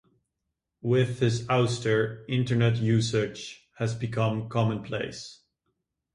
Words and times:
With 0.81 1.19
his 1.19 1.45
ouster, 1.45 2.25
Internet 2.27 2.77
usage 2.77 3.69
has 3.77 3.93
become 3.93 4.49
commonplace. 4.49 5.43